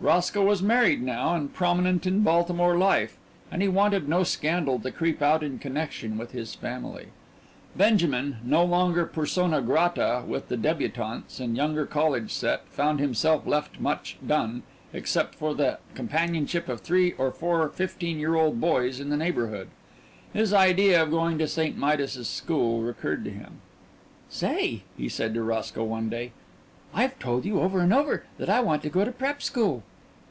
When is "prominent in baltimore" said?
1.54-2.76